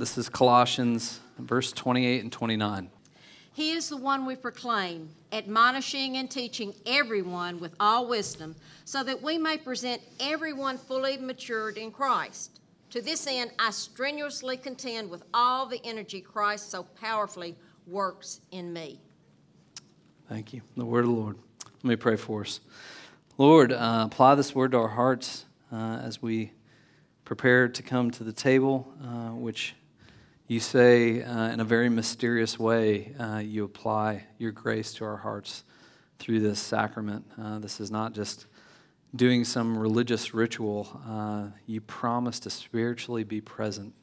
[0.00, 2.88] This is Colossians, verse 28 and 29.
[3.52, 9.20] He is the one we proclaim, admonishing and teaching everyone with all wisdom, so that
[9.20, 12.60] we may present everyone fully matured in Christ.
[12.88, 17.54] To this end, I strenuously contend with all the energy Christ so powerfully
[17.86, 19.00] works in me.
[20.30, 20.62] Thank you.
[20.78, 21.36] The word of the Lord.
[21.82, 22.60] Let me pray for us.
[23.36, 26.52] Lord, uh, apply this word to our hearts uh, as we
[27.26, 29.74] prepare to come to the table, uh, which
[30.50, 35.16] you say uh, in a very mysterious way, uh, you apply your grace to our
[35.16, 35.62] hearts
[36.18, 37.24] through this sacrament.
[37.40, 38.46] Uh, this is not just
[39.14, 41.00] doing some religious ritual.
[41.08, 43.94] Uh, you promise to spiritually be present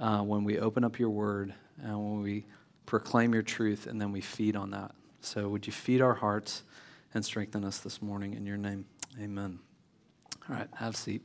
[0.00, 2.44] uh, when we open up your word and when we
[2.86, 4.92] proclaim your truth and then we feed on that.
[5.20, 6.62] So, would you feed our hearts
[7.12, 8.84] and strengthen us this morning in your name?
[9.20, 9.58] Amen.
[10.48, 11.22] All right, have a seat.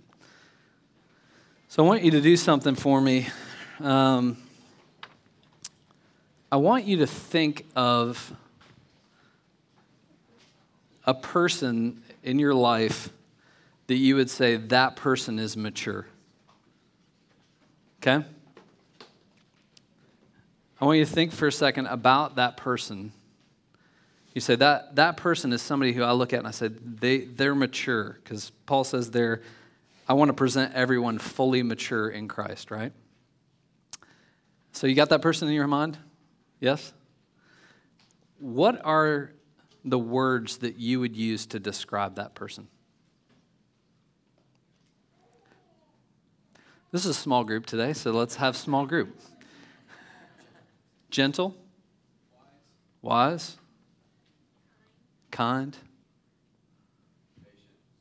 [1.68, 3.28] So, I want you to do something for me.
[3.80, 4.38] Um,
[6.52, 8.34] I want you to think of
[11.06, 13.10] a person in your life
[13.88, 16.06] that you would say that person is mature.
[18.02, 18.26] Okay?
[20.80, 23.12] I want you to think for a second about that person.
[24.34, 27.22] You say that that person is somebody who I look at and I say they
[27.22, 29.42] they're mature because Paul says they're
[30.08, 32.94] I want to present everyone fully mature in Christ, right?
[34.72, 35.98] So you got that person in your mind?
[36.60, 36.94] Yes?
[38.40, 39.32] What are
[39.84, 42.68] the words that you would use to describe that person?
[46.92, 49.20] This is a small group today, so let's have small group.
[51.10, 51.56] Gentle,
[53.02, 53.58] wise,
[55.32, 55.78] kind,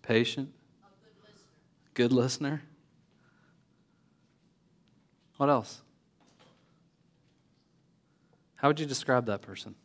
[0.02, 0.52] patient,
[1.94, 2.62] good listener.
[5.36, 5.82] What else?
[8.67, 9.77] How would you describe that person?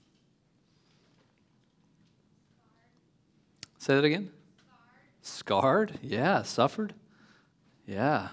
[3.78, 4.32] Say that again.
[5.22, 6.00] Scarred.
[6.02, 6.42] Yeah.
[6.42, 6.95] Suffered?
[7.86, 8.30] Yeah.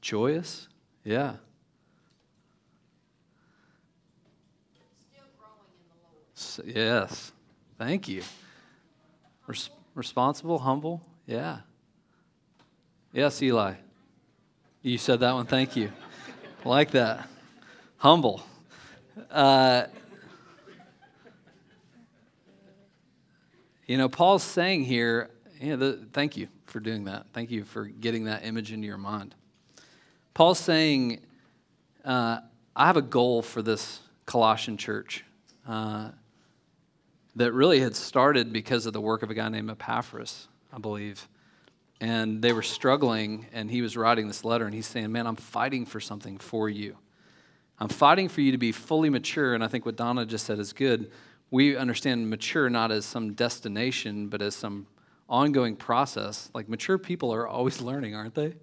[0.00, 0.22] Joyous?
[0.24, 0.68] Joyous?
[1.04, 1.34] Yeah.
[6.64, 7.32] Yes.
[7.76, 8.22] Thank you.
[9.46, 11.02] Res- responsible, humble?
[11.26, 11.58] Yeah.
[13.12, 13.74] Yes, Eli.
[14.80, 15.44] You said that one.
[15.44, 15.92] Thank you
[16.64, 17.28] like that.
[17.98, 18.42] Humble.
[19.30, 19.84] Uh,
[23.86, 25.30] you know, Paul's saying here,
[25.60, 27.26] you know, the, thank you for doing that.
[27.32, 29.34] Thank you for getting that image into your mind.
[30.32, 31.20] Paul's saying,
[32.04, 32.40] uh,
[32.74, 35.24] I have a goal for this Colossian church
[35.68, 36.10] uh,
[37.36, 41.28] that really had started because of the work of a guy named Epaphras, I believe
[42.00, 45.36] and they were struggling and he was writing this letter and he's saying man i'm
[45.36, 46.96] fighting for something for you.
[47.78, 50.58] I'm fighting for you to be fully mature and i think what donna just said
[50.58, 51.10] is good.
[51.50, 54.86] We understand mature not as some destination but as some
[55.28, 56.50] ongoing process.
[56.54, 58.54] Like mature people are always learning aren't they?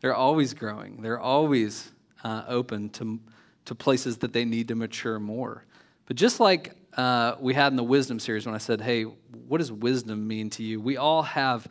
[0.00, 1.00] They're always growing.
[1.00, 1.92] They're always
[2.24, 3.20] uh, open to,
[3.66, 5.64] to places that they need to mature more.
[6.06, 9.06] But just like uh, we had in the wisdom series when i said hey
[9.52, 10.80] what does wisdom mean to you?
[10.80, 11.68] We all have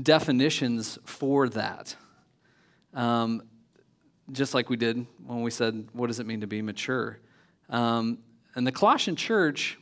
[0.00, 1.96] definitions for that.
[2.94, 3.42] Um,
[4.30, 7.18] just like we did when we said, what does it mean to be mature?
[7.68, 8.18] Um,
[8.54, 9.78] and the Colossian church,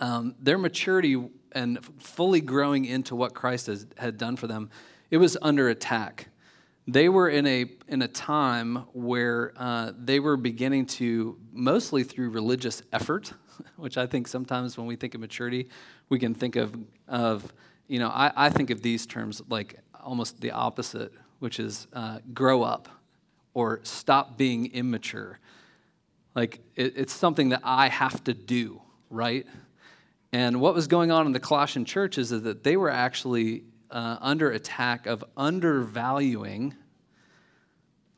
[0.00, 4.70] um, their maturity and fully growing into what Christ has, had done for them,
[5.10, 6.28] it was under attack.
[6.88, 12.30] They were in a, in a time where uh, they were beginning to, mostly through
[12.30, 13.32] religious effort,
[13.76, 15.68] which I think sometimes when we think of maturity,
[16.08, 16.76] we can think of,
[17.08, 17.52] of
[17.88, 22.18] you know, I, I think of these terms like almost the opposite, which is uh,
[22.32, 22.88] grow up
[23.54, 25.38] or stop being immature.
[26.34, 29.46] Like it, it's something that I have to do, right?
[30.32, 34.18] And what was going on in the Colossian church is that they were actually uh,
[34.20, 36.74] under attack of undervaluing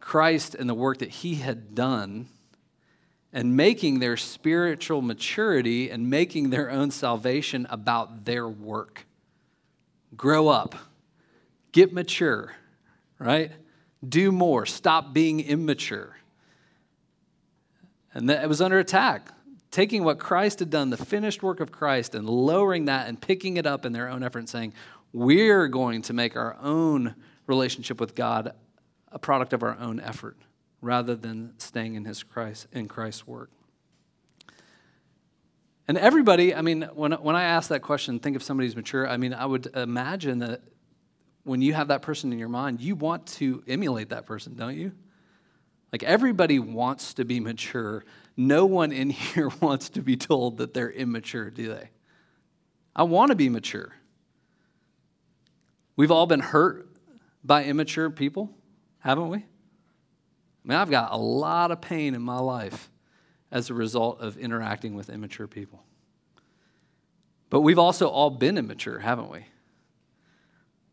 [0.01, 2.29] Christ and the work that he had done
[3.33, 9.05] and making their spiritual maturity and making their own salvation about their work
[10.17, 10.75] grow up,
[11.73, 12.55] get mature,
[13.19, 13.53] right?
[14.07, 16.17] Do more, stop being immature.
[18.15, 19.31] And that it was under attack.
[19.71, 23.59] Taking what Christ had done, the finished work of Christ, and lowering that and picking
[23.59, 24.73] it up in their own effort and saying,
[25.13, 27.15] we're going to make our own
[27.47, 28.53] relationship with God
[29.13, 30.37] a product of our own effort
[30.81, 33.51] rather than staying in his Christ in Christ's work.
[35.89, 39.09] And everybody, I mean, when, when I ask that question, think of somebody who's mature,
[39.09, 40.61] I mean, I would imagine that
[41.45, 44.77] when you have that person in your mind, you want to emulate that person, don't
[44.77, 44.93] you?
[45.91, 48.05] Like everybody wants to be mature.
[48.37, 51.89] No one in here wants to be told that they're immature, do they?
[52.95, 53.95] I want to be mature.
[55.97, 56.87] We've all been hurt
[57.43, 58.51] by immature people,
[58.99, 59.39] haven't we?
[59.39, 59.43] I
[60.65, 62.91] mean, I've got a lot of pain in my life
[63.51, 65.83] as a result of interacting with immature people.
[67.51, 69.47] But we've also all been immature, haven't we?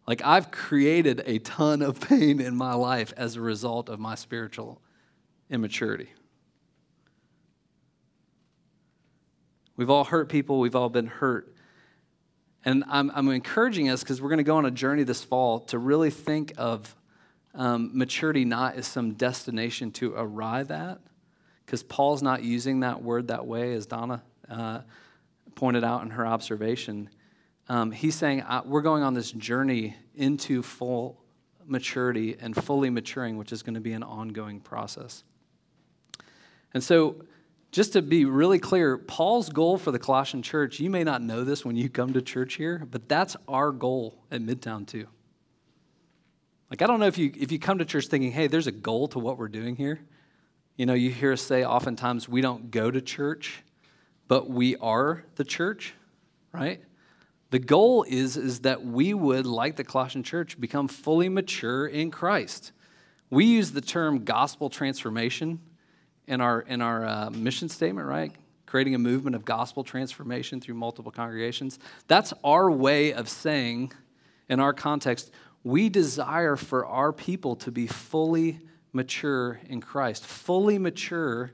[0.07, 4.15] Like, I've created a ton of pain in my life as a result of my
[4.15, 4.81] spiritual
[5.49, 6.09] immaturity.
[9.75, 11.53] We've all hurt people, we've all been hurt.
[12.63, 15.59] And I'm, I'm encouraging us because we're going to go on a journey this fall
[15.61, 16.95] to really think of
[17.53, 20.99] um, maturity not as some destination to arrive at,
[21.65, 24.81] because Paul's not using that word that way, as Donna uh,
[25.55, 27.09] pointed out in her observation.
[27.67, 31.21] Um, he's saying we're going on this journey into full
[31.65, 35.23] maturity and fully maturing, which is going to be an ongoing process.
[36.73, 37.23] And so,
[37.71, 41.43] just to be really clear, Paul's goal for the Colossian church, you may not know
[41.43, 45.07] this when you come to church here, but that's our goal at Midtown too.
[46.69, 48.71] Like, I don't know if you, if you come to church thinking, hey, there's a
[48.71, 49.99] goal to what we're doing here.
[50.77, 53.63] You know, you hear us say oftentimes we don't go to church,
[54.27, 55.93] but we are the church,
[56.51, 56.81] right?
[57.51, 62.11] The goal is, is that we would, like the Colossian church, become fully mature in
[62.11, 62.73] Christ.
[63.29, 65.61] We use the term gospel transformation
[66.27, 68.33] in our, in our uh, mission statement, right?
[68.65, 71.79] Creating a movement of gospel transformation through multiple congregations.
[72.07, 73.93] That's our way of saying,
[74.49, 75.31] in our context,
[75.63, 78.59] we desire for our people to be fully
[78.95, 81.51] mature in Christ, fully mature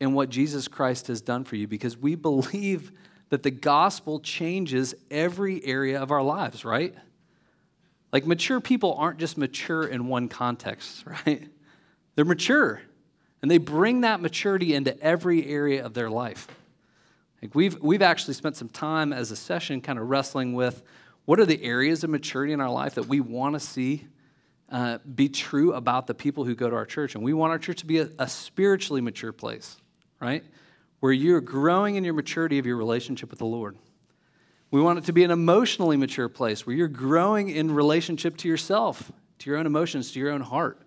[0.00, 2.90] in what Jesus Christ has done for you, because we believe
[3.28, 6.94] that the gospel changes every area of our lives, right?
[8.12, 11.48] Like mature people aren't just mature in one context, right?
[12.14, 12.82] They're mature.
[13.40, 16.46] And they bring that maturity into every area of their life.
[17.40, 20.82] Like we've, we've actually spent some time as a session kind of wrestling with
[21.24, 24.06] what are the areas of maturity in our life that we want to see
[24.72, 27.14] uh, be true about the people who go to our church.
[27.14, 29.76] And we want our church to be a, a spiritually mature place,
[30.18, 30.42] right?
[31.00, 33.76] Where you're growing in your maturity of your relationship with the Lord.
[34.70, 38.48] We want it to be an emotionally mature place where you're growing in relationship to
[38.48, 40.80] yourself, to your own emotions, to your own heart.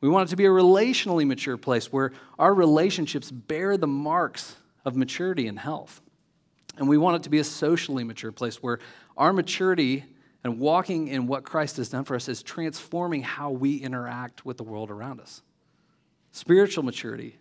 [0.00, 4.54] We want it to be a relationally mature place where our relationships bear the marks
[4.84, 6.00] of maturity and health.
[6.76, 8.78] And we want it to be a socially mature place where
[9.16, 10.04] our maturity
[10.44, 14.56] and walking in what Christ has done for us is transforming how we interact with
[14.56, 15.42] the world around us.
[16.32, 17.38] Spiritual maturity,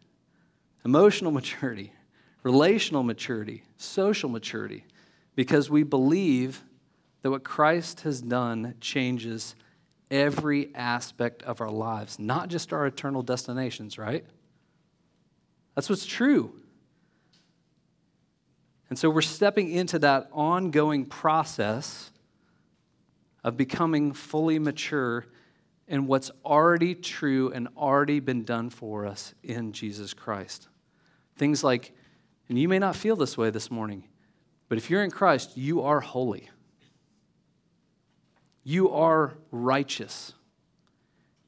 [0.86, 1.94] emotional maturity,
[2.44, 4.86] relational maturity, social maturity,
[5.36, 6.64] because we believe
[7.22, 9.56] that what Christ has done changes
[10.10, 14.26] every aspect of our lives, not just our eternal destinations, right?
[15.76, 16.54] That's what's true.
[18.90, 22.11] And so we're stepping into that ongoing process
[23.44, 25.26] of becoming fully mature
[25.88, 30.70] in what's already true and already been done for us in Jesus Christ.
[31.36, 31.94] Things like,
[32.50, 34.08] and you may not feel this way this morning,
[34.70, 36.50] but if you're in Christ, you are holy.
[38.64, 40.34] You are righteous.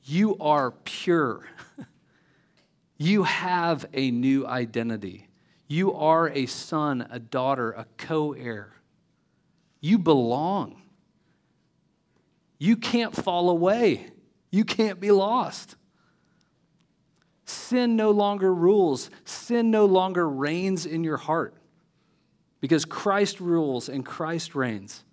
[0.04, 1.46] You are pure.
[2.98, 5.30] you have a new identity.
[5.68, 8.74] You are a son, a daughter, a co heir.
[9.80, 10.83] You belong.
[12.64, 14.08] You can't fall away.
[14.50, 15.76] You can't be lost.
[17.44, 21.56] Sin no longer rules, sin no longer reigns in your heart
[22.62, 25.04] because Christ rules and Christ reigns.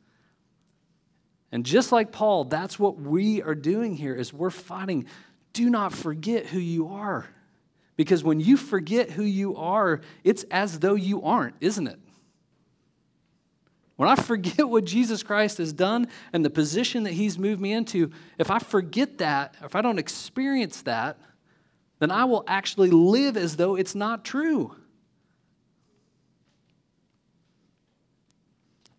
[1.51, 5.07] And just like Paul, that's what we are doing here is we're fighting
[5.53, 7.29] do not forget who you are.
[7.97, 11.99] Because when you forget who you are, it's as though you aren't, isn't it?
[14.01, 17.75] When I forget what Jesus Christ has done and the position that he's moved me
[17.75, 21.19] into, if I forget that, if I don't experience that,
[21.99, 24.75] then I will actually live as though it's not true.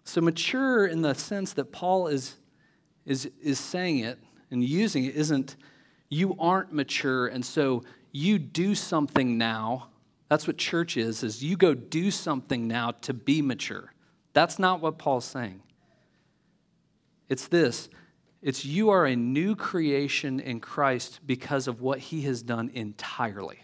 [0.03, 2.35] So, mature in the sense that Paul is
[3.03, 4.19] is, is saying it
[4.51, 5.55] and using it isn't
[6.09, 7.81] you aren't mature and so
[8.11, 9.87] you do something now
[10.29, 13.91] that's what church is is you go do something now to be mature
[14.33, 15.61] that's not what paul's saying
[17.29, 17.89] it's this
[18.41, 23.59] it's you are a new creation in christ because of what he has done entirely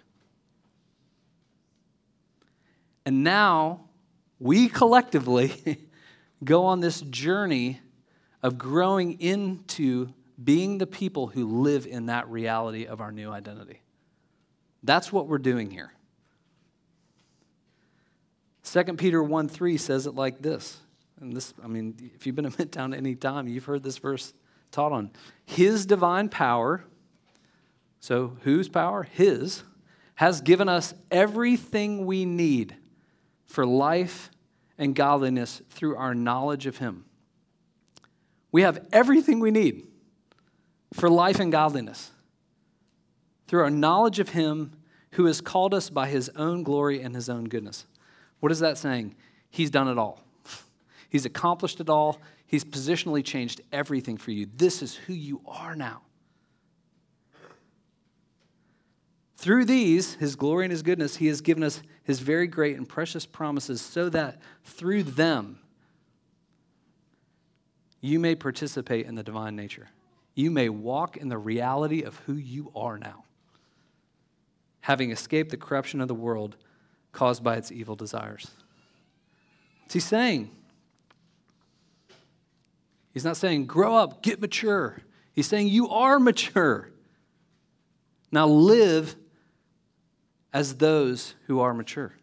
[3.05, 3.87] and now
[4.39, 5.87] we collectively
[6.43, 7.79] go on this journey
[8.43, 10.09] of growing into
[10.43, 13.81] being the people who live in that reality of our new identity.
[14.83, 15.91] That's what we're doing here.
[18.71, 20.77] 2 Peter 1 3 says it like this.
[21.19, 24.33] And this, I mean, if you've been in Midtown any time, you've heard this verse
[24.71, 25.11] taught on.
[25.45, 26.83] His divine power,
[27.99, 29.03] so whose power?
[29.03, 29.63] His,
[30.15, 32.75] has given us everything we need
[33.45, 34.29] for life
[34.77, 37.05] and godliness through our knowledge of Him.
[38.51, 39.87] We have everything we need
[40.93, 42.11] for life and godliness
[43.47, 44.73] through our knowledge of Him
[45.11, 47.85] who has called us by His own glory and His own goodness.
[48.39, 49.15] What is that saying?
[49.49, 50.21] He's done it all.
[51.09, 52.19] He's accomplished it all.
[52.45, 54.47] He's positionally changed everything for you.
[54.55, 56.01] This is who you are now.
[59.35, 62.89] Through these, his glory and his goodness, he has given us his very great and
[62.89, 65.59] precious promises so that through them
[68.01, 69.89] you may participate in the divine nature.
[70.33, 73.25] You may walk in the reality of who you are now,
[74.81, 76.55] having escaped the corruption of the world
[77.11, 78.51] caused by its evil desires.
[79.83, 80.51] What's he saying?
[83.13, 85.01] He's not saying, grow up, get mature.
[85.33, 86.91] He's saying, you are mature.
[88.31, 89.15] Now live
[90.53, 92.13] as those who are mature.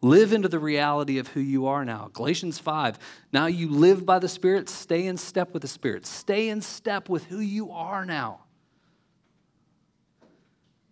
[0.00, 2.10] Live into the reality of who you are now.
[2.12, 2.98] Galatians 5.
[3.32, 6.06] Now you live by the Spirit, stay in step with the Spirit.
[6.06, 8.40] Stay in step with who you are now.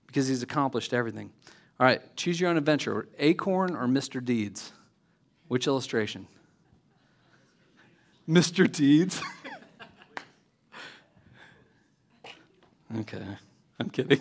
[0.09, 1.31] Because He's accomplished everything.
[1.79, 4.25] All right, choose your own adventure Acorn or Mr.
[4.25, 4.73] Deeds?
[5.49, 6.27] Which illustration?
[8.29, 8.71] Mr.
[8.71, 9.21] Deeds.
[12.99, 13.27] okay,
[13.79, 14.21] I'm kidding.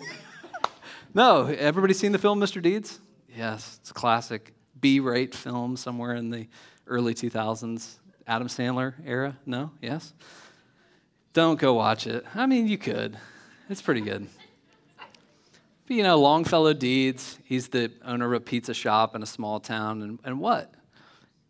[1.14, 2.60] no, everybody seen the film Mr.
[2.60, 3.00] Deeds?
[3.34, 6.48] Yes, it's a classic B-rate film somewhere in the
[6.86, 7.96] early 2000s.
[8.26, 9.36] Adam Sandler era?
[9.46, 9.70] No?
[9.80, 10.12] Yes?
[11.32, 12.24] Don't go watch it.
[12.34, 13.18] I mean, you could.
[13.68, 14.26] It's pretty good.
[15.88, 20.02] You know, Longfellow Deeds, he's the owner of a pizza shop in a small town,
[20.02, 20.74] and, and what?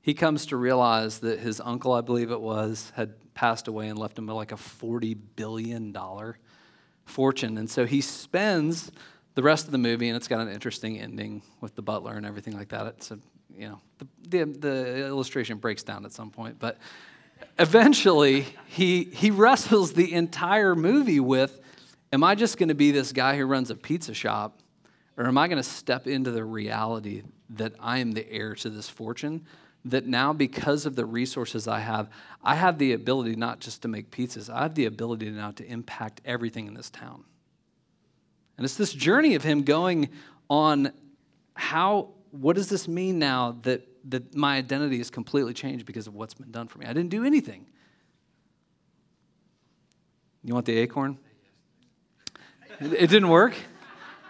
[0.06, 3.98] he comes to realize that his uncle, I believe it was, had passed away and
[3.98, 5.92] left him like a $40 billion
[7.04, 7.58] fortune.
[7.58, 8.92] And so he spends
[9.34, 12.24] the rest of the movie, and it's got an interesting ending with the butler and
[12.24, 12.86] everything like that.
[12.86, 13.18] It's a,
[13.52, 16.60] you know, the, the, the illustration breaks down at some point.
[16.60, 16.78] But
[17.58, 21.60] eventually, he, he wrestles the entire movie with
[22.16, 24.62] Am I just going to be this guy who runs a pizza shop?
[25.18, 28.70] Or am I going to step into the reality that I am the heir to
[28.70, 29.44] this fortune?
[29.84, 32.08] that now, because of the resources I have,
[32.42, 35.66] I have the ability not just to make pizzas, I have the ability now to
[35.66, 37.22] impact everything in this town.
[38.56, 40.08] And it's this journey of him going
[40.48, 40.92] on
[41.52, 46.14] how, what does this mean now that, that my identity is completely changed because of
[46.14, 46.86] what's been done for me?
[46.86, 47.66] I didn't do anything.
[50.42, 51.18] You want the acorn?
[52.78, 53.54] It, didn't work?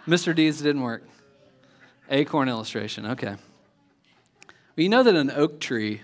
[0.07, 0.33] Mr.
[0.33, 1.03] Deeds didn't work.
[2.09, 3.35] Acorn illustration, okay.
[3.35, 6.01] Well, you know that an oak tree,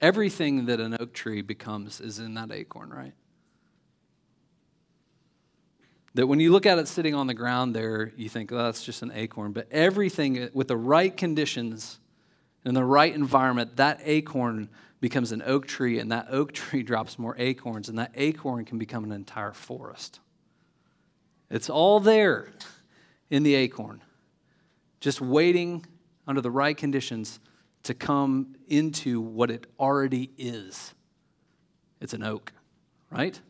[0.00, 3.12] everything that an oak tree becomes is in that acorn, right?
[6.14, 8.82] That when you look at it sitting on the ground there, you think, oh, that's
[8.82, 9.52] just an acorn.
[9.52, 11.98] But everything uh, with the right conditions
[12.64, 14.70] and the right environment, that acorn
[15.02, 18.78] becomes an oak tree, and that oak tree drops more acorns, and that acorn can
[18.78, 20.20] become an entire forest.
[21.50, 22.52] It's all there
[23.30, 24.02] in the acorn,
[25.00, 25.84] just waiting
[26.26, 27.40] under the right conditions
[27.84, 30.94] to come into what it already is.
[32.00, 32.52] It's an oak,
[33.10, 33.40] right?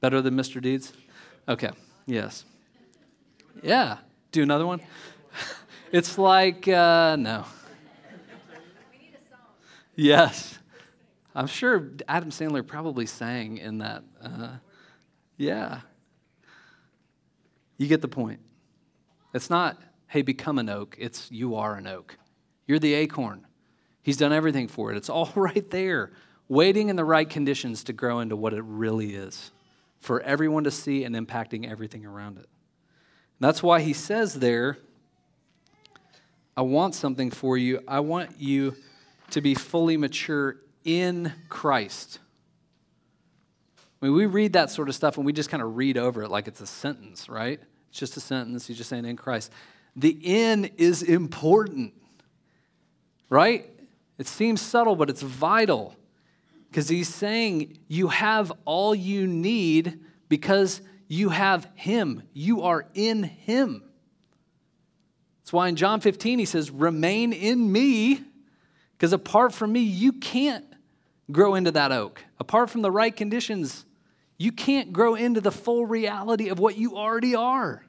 [0.00, 0.60] Better than Mr.
[0.62, 0.92] Deeds?
[1.48, 1.70] Okay,
[2.06, 2.44] yes.
[3.62, 3.98] Yeah,
[4.32, 4.80] do another one?
[5.92, 7.44] it's like, uh, no.
[9.94, 10.58] Yes.
[11.34, 14.04] I'm sure Adam Sandler probably sang in that.
[14.22, 14.56] Uh,
[15.36, 15.80] yeah.
[17.76, 18.40] You get the point.
[19.34, 20.96] It's not, hey, become an oak.
[20.98, 22.16] It's, you are an oak.
[22.66, 23.46] You're the acorn.
[24.02, 24.96] He's done everything for it.
[24.96, 26.12] It's all right there,
[26.48, 29.50] waiting in the right conditions to grow into what it really is
[30.00, 32.46] for everyone to see and impacting everything around it.
[33.40, 34.78] That's why he says there,
[36.56, 37.82] I want something for you.
[37.86, 38.76] I want you
[39.30, 42.20] to be fully mature in Christ.
[44.00, 46.22] I mean, we read that sort of stuff and we just kind of read over
[46.22, 47.60] it like it's a sentence, right?
[47.90, 48.66] It's just a sentence.
[48.66, 49.50] He's just saying in Christ.
[49.94, 51.94] The in is important
[53.28, 53.70] right?
[54.18, 55.94] It seems subtle, but it's vital
[56.68, 62.22] because he's saying you have all you need because you have him.
[62.32, 63.82] You are in him.
[65.40, 68.22] That's why in John 15 he says, Remain in me,
[68.92, 70.64] because apart from me, you can't
[71.30, 72.24] grow into that oak.
[72.38, 73.85] apart from the right conditions,
[74.38, 77.84] you can't grow into the full reality of what you already are.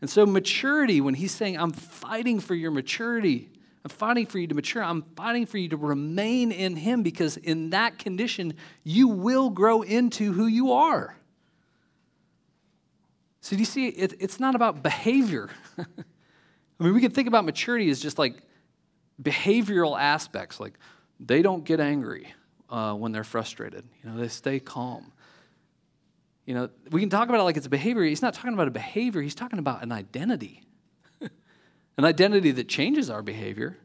[0.00, 3.48] And so, maturity, when he's saying, I'm fighting for your maturity,
[3.84, 7.38] I'm fighting for you to mature, I'm fighting for you to remain in him because
[7.38, 8.54] in that condition,
[8.84, 11.16] you will grow into who you are.
[13.40, 15.48] So, do you see, it, it's not about behavior.
[15.78, 18.42] I mean, we can think about maturity as just like
[19.22, 20.74] behavioral aspects, like
[21.18, 22.34] they don't get angry
[22.68, 25.12] uh, when they're frustrated, you know, they stay calm.
[26.44, 28.04] You know, we can talk about it like it's a behavior.
[28.04, 30.62] He's not talking about a behavior, he's talking about an identity.
[31.20, 33.78] an identity that changes our behavior,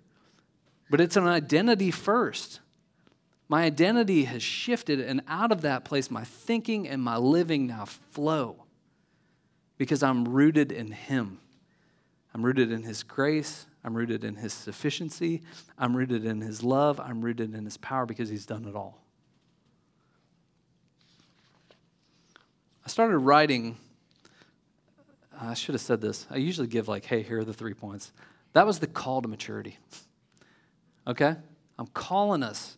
[0.89, 2.59] but it's an identity first.
[3.47, 7.83] My identity has shifted, and out of that place, my thinking and my living now
[7.83, 8.63] flow
[9.77, 11.39] because I'm rooted in Him.
[12.33, 13.65] I'm rooted in His grace.
[13.83, 15.41] I'm rooted in His sufficiency.
[15.77, 16.99] I'm rooted in His love.
[16.99, 19.01] I'm rooted in His power because He's done it all.
[22.85, 23.77] I started writing.
[25.33, 26.27] Uh, I should have said this.
[26.29, 28.11] I usually give, like, hey, here are the three points.
[28.53, 29.77] That was the call to maturity.
[31.07, 31.35] Okay?
[31.77, 32.77] I'm calling us.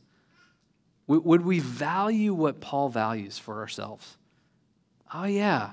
[1.08, 4.18] Would we value what Paul values for ourselves?
[5.14, 5.72] Oh, yeah.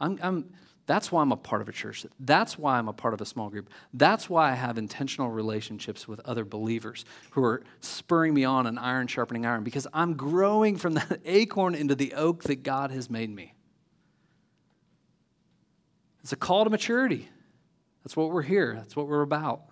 [0.00, 0.52] I'm, I'm,
[0.90, 2.04] that's why I'm a part of a church.
[2.18, 3.70] That's why I'm a part of a small group.
[3.94, 8.76] That's why I have intentional relationships with other believers who are spurring me on and
[8.76, 13.08] iron sharpening iron because I'm growing from that acorn into the oak that God has
[13.08, 13.54] made me.
[16.24, 17.28] It's a call to maturity.
[18.02, 19.62] That's what we're here, that's what we're about.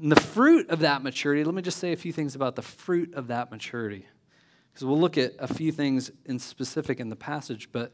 [0.00, 2.62] And the fruit of that maturity, let me just say a few things about the
[2.62, 4.06] fruit of that maturity.
[4.72, 7.92] Because we'll look at a few things in specific in the passage, but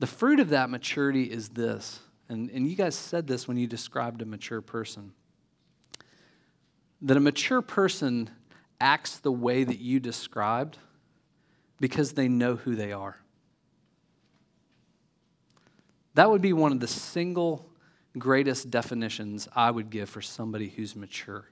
[0.00, 3.68] the fruit of that maturity is this, and, and you guys said this when you
[3.68, 5.12] described a mature person
[7.02, 8.30] that a mature person
[8.80, 10.78] acts the way that you described
[11.78, 13.16] because they know who they are.
[16.14, 17.66] That would be one of the single
[18.18, 21.46] greatest definitions I would give for somebody who's mature.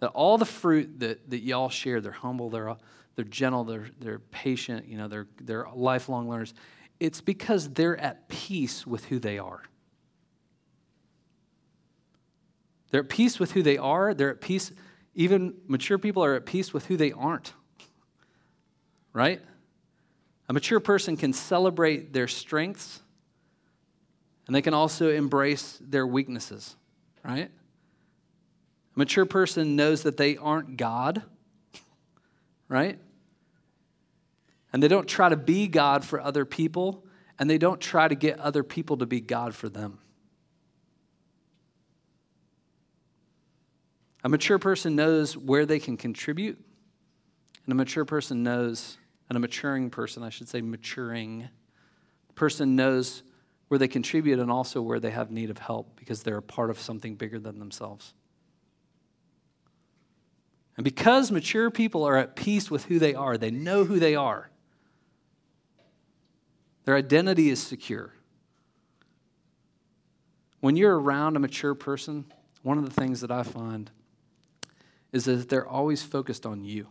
[0.00, 2.76] That all the fruit that, that y'all share, they're humble, they're,
[3.16, 6.54] they're gentle, they're, they're patient, you know, they're, they're lifelong learners
[7.02, 9.60] it's because they're at peace with who they are.
[12.92, 14.14] They're at peace with who they are.
[14.14, 14.70] They're at peace,
[15.16, 17.54] even mature people are at peace with who they aren't.
[19.12, 19.42] Right?
[20.48, 23.00] A mature person can celebrate their strengths
[24.46, 26.76] and they can also embrace their weaknesses.
[27.24, 27.50] Right?
[28.94, 31.22] A mature person knows that they aren't God.
[32.68, 33.00] Right?
[34.72, 37.04] And they don't try to be God for other people,
[37.38, 39.98] and they don't try to get other people to be God for them.
[44.24, 46.58] A mature person knows where they can contribute,
[47.64, 48.96] and a mature person knows,
[49.28, 51.48] and a maturing person, I should say, maturing
[52.34, 53.22] person knows
[53.68, 56.70] where they contribute and also where they have need of help because they're a part
[56.70, 58.14] of something bigger than themselves.
[60.76, 64.14] And because mature people are at peace with who they are, they know who they
[64.14, 64.50] are,
[66.84, 68.12] their identity is secure.
[70.60, 72.24] When you're around a mature person,
[72.62, 73.90] one of the things that I find
[75.12, 76.88] is that they're always focused on you.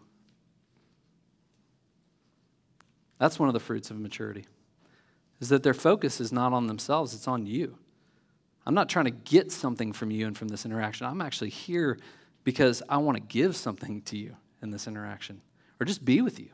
[3.18, 4.46] That's one of the fruits of maturity.
[5.40, 7.78] Is that their focus is not on themselves, it's on you.
[8.66, 11.08] I'm not trying to get something from you and from this interaction.
[11.08, 11.98] I'm actually here
[12.44, 15.42] because I want to give something to you in this interaction
[15.80, 16.50] or just be with you.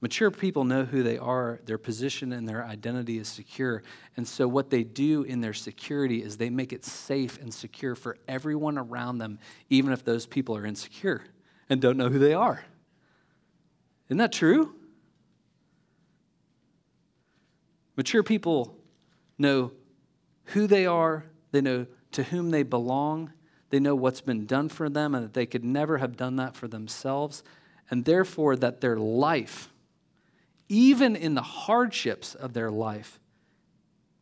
[0.00, 3.82] Mature people know who they are, their position and their identity is secure.
[4.16, 7.96] And so, what they do in their security is they make it safe and secure
[7.96, 11.22] for everyone around them, even if those people are insecure
[11.68, 12.64] and don't know who they are.
[14.08, 14.74] Isn't that true?
[17.96, 18.76] Mature people
[19.36, 19.72] know
[20.44, 23.32] who they are, they know to whom they belong,
[23.70, 26.54] they know what's been done for them, and that they could never have done that
[26.54, 27.42] for themselves,
[27.90, 29.70] and therefore that their life
[30.68, 33.20] even in the hardships of their life,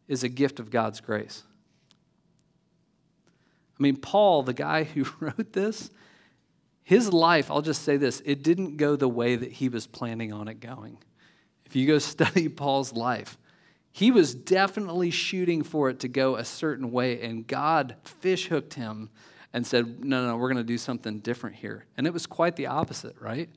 [0.09, 1.43] is a gift of God's grace.
[3.79, 5.91] I mean, Paul, the guy who wrote this,
[6.83, 10.33] his life, I'll just say this, it didn't go the way that he was planning
[10.33, 10.99] on it going.
[11.65, 13.39] If you go study Paul's life,
[13.91, 18.75] he was definitely shooting for it to go a certain way, and God fish hooked
[18.75, 19.11] him
[19.53, 21.87] and said, No, no, we're going to do something different here.
[21.97, 23.49] And it was quite the opposite, right?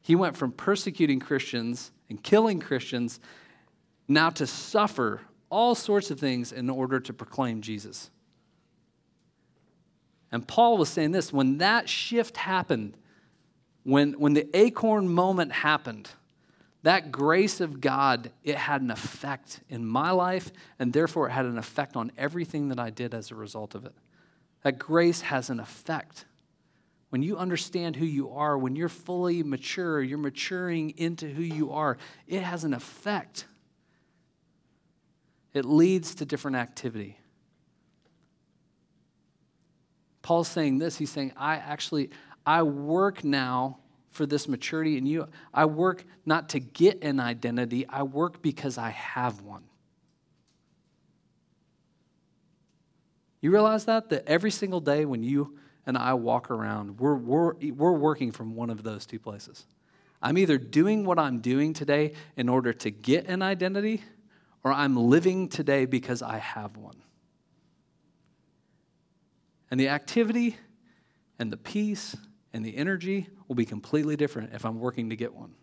[0.00, 3.20] He went from persecuting Christians and killing Christians
[4.06, 8.10] now to suffer all sorts of things in order to proclaim Jesus.
[10.30, 12.96] And Paul was saying this when that shift happened,
[13.84, 16.10] when, when the acorn moment happened,
[16.82, 21.44] that grace of God, it had an effect in my life, and therefore it had
[21.44, 23.94] an effect on everything that I did as a result of it.
[24.62, 26.24] That grace has an effect.
[27.10, 31.72] When you understand who you are, when you're fully mature, you're maturing into who you
[31.72, 33.46] are, it has an effect.
[35.54, 37.18] It leads to different activity.
[40.20, 40.98] Paul's saying this.
[40.98, 42.10] He's saying, I actually,
[42.44, 43.78] I work now
[44.10, 45.26] for this maturity in you.
[45.54, 49.64] I work not to get an identity, I work because I have one.
[53.40, 54.10] You realize that?
[54.10, 58.54] That every single day when you and I walk around, we're, we're, we're working from
[58.54, 59.64] one of those two places.
[60.20, 64.02] I'm either doing what I'm doing today in order to get an identity,
[64.62, 66.96] or I'm living today because I have one.
[69.70, 70.58] And the activity
[71.38, 72.14] and the peace
[72.52, 75.54] and the energy will be completely different if I'm working to get one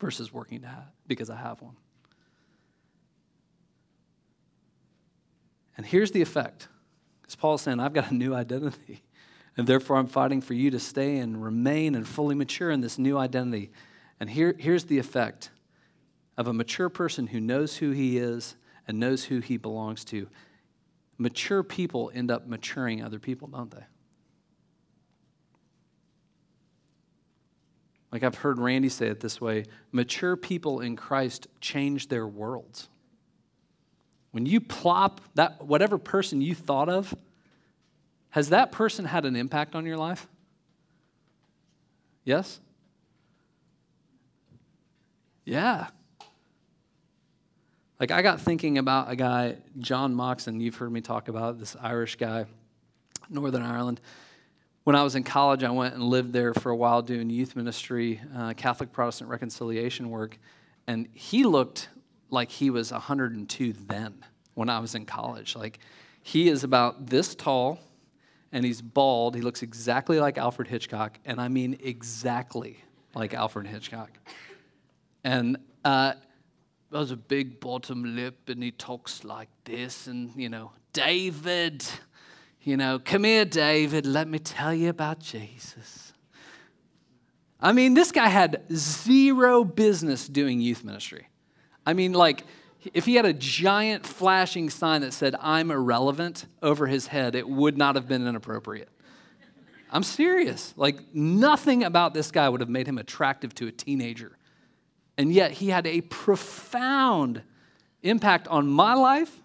[0.00, 1.76] versus working to have, because I have one.
[5.76, 6.66] And here's the effect.
[7.28, 9.04] As Paul's saying, I've got a new identity.
[9.56, 12.98] And therefore, I'm fighting for you to stay and remain and fully mature in this
[12.98, 13.70] new identity.
[14.18, 15.50] And here, here's the effect
[16.36, 20.28] of a mature person who knows who he is and knows who he belongs to.
[21.18, 23.84] Mature people end up maturing other people, don't they?
[28.12, 32.88] Like I've heard Randy say it this way mature people in Christ change their worlds.
[34.32, 37.14] When you plop that, whatever person you thought of,
[38.30, 40.26] has that person had an impact on your life?
[42.24, 42.60] Yes?
[45.44, 45.88] Yeah.
[47.98, 51.76] Like I got thinking about a guy, John Moxon, you've heard me talk about this
[51.80, 52.46] Irish guy,
[53.28, 54.00] Northern Ireland.
[54.84, 57.54] When I was in college, I went and lived there for a while doing youth
[57.56, 60.38] ministry, uh, Catholic Protestant reconciliation work,
[60.86, 61.90] and he looked
[62.30, 65.54] like he was 102 then when I was in college.
[65.54, 65.80] Like,
[66.22, 67.78] he is about this tall
[68.52, 69.34] and he's bald.
[69.34, 72.78] He looks exactly like Alfred Hitchcock, and I mean exactly
[73.14, 74.10] like Alfred Hitchcock.
[75.24, 76.14] And uh,
[76.92, 81.84] has a big bottom lip, and he talks like this, and you know, David,
[82.62, 86.12] you know, come here, David, let me tell you about Jesus.
[87.60, 91.28] I mean, this guy had zero business doing youth ministry.
[91.84, 92.44] I mean, like,
[92.94, 97.48] if he had a giant flashing sign that said, I'm irrelevant over his head, it
[97.48, 98.88] would not have been inappropriate.
[99.90, 100.72] I'm serious.
[100.76, 104.36] Like, nothing about this guy would have made him attractive to a teenager.
[105.18, 107.42] And yet, he had a profound
[108.02, 109.42] impact on my life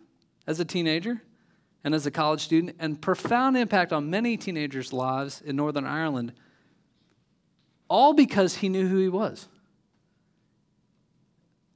[0.48, 1.22] as a teenager
[1.84, 6.34] and as a college student, and profound impact on many teenagers' lives in Northern Ireland,
[7.88, 9.48] all because he knew who he was.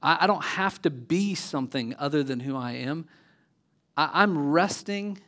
[0.02, 3.06] I, I don't have to be something other than who I am.
[3.96, 5.18] I, I'm resting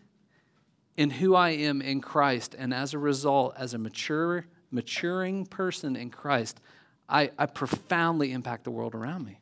[0.97, 5.97] in who I am in Christ, and as a result, as a mature, maturing person
[5.97, 6.61] in Christ,
[7.09, 9.39] I, I profoundly impact the world around me.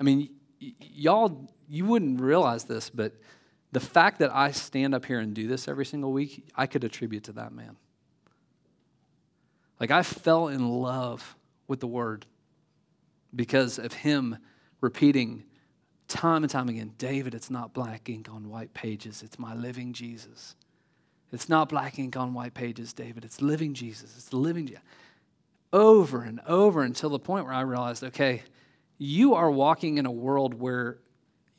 [0.00, 3.14] I mean, y- y'all, you wouldn't realize this, but
[3.72, 6.84] the fact that I stand up here and do this every single week, I could
[6.84, 7.76] attribute to that man.
[9.80, 11.36] Like, I fell in love
[11.66, 12.26] with the word
[13.34, 14.38] because of him
[14.80, 15.44] repeating
[16.08, 19.92] time and time again David, it's not black ink on white pages, it's my living
[19.92, 20.56] Jesus.
[21.32, 23.24] It's not black ink on white pages, David.
[23.24, 24.16] It's living Jesus.
[24.16, 24.82] It's living Jesus.
[25.72, 28.42] Over and over until the point where I realized, okay,
[28.96, 30.98] you are walking in a world where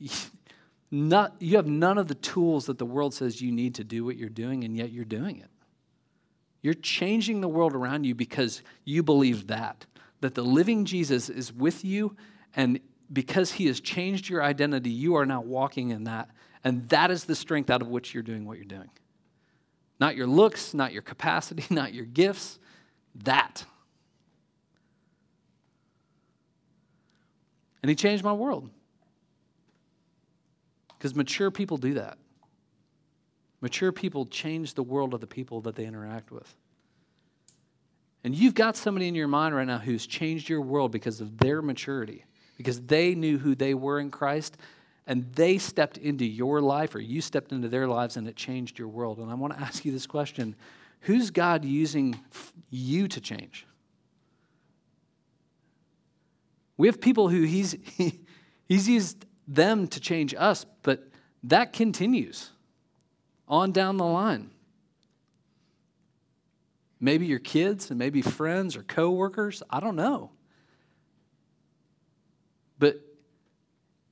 [0.91, 4.03] not, you have none of the tools that the world says you need to do
[4.03, 5.49] what you're doing, and yet you're doing it.
[6.62, 9.86] You're changing the world around you because you believe that
[10.21, 12.15] that the living Jesus is with you,
[12.55, 12.79] and
[13.12, 16.29] because he has changed your identity, you are now walking in that.
[16.63, 18.89] And that is the strength out of which you're doing what you're doing.
[19.99, 22.60] Not your looks, not your capacity, not your gifts,
[23.23, 23.65] that.
[27.82, 28.69] And he changed my world.
[30.97, 32.17] Because mature people do that.
[33.62, 36.53] Mature people change the world of the people that they interact with.
[38.23, 41.38] And you've got somebody in your mind right now who's changed your world because of
[41.38, 42.25] their maturity,
[42.58, 44.58] because they knew who they were in Christ,
[45.08, 48.77] and they stepped into your life, or you stepped into their lives, and it changed
[48.77, 49.19] your world.
[49.19, 50.55] And I want to ask you this question
[51.01, 52.19] Who's God using
[52.69, 53.65] you to change?
[56.75, 58.19] We have people who he's, he,
[58.65, 61.10] he's used them to change us, but
[61.43, 62.51] that continues
[63.47, 64.51] on down the line.
[66.99, 69.63] Maybe your kids and maybe friends or coworkers.
[69.69, 70.31] I don't know.
[72.77, 73.01] But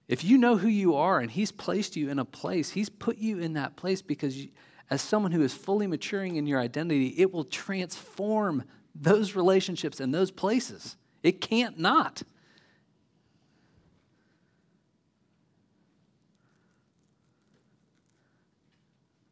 [0.08, 3.18] if you know who you are and He's placed you in a place, He's put
[3.18, 4.50] you in that place because you,
[4.90, 8.64] as someone who is fully maturing in your identity, it will transform
[8.96, 10.96] those relationships and those places.
[11.24, 12.24] It can't not.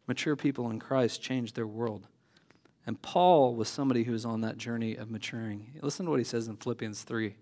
[0.08, 2.08] Mature people in Christ change their world.
[2.88, 5.72] And Paul was somebody who was on that journey of maturing.
[5.82, 7.36] Listen to what he says in Philippians 3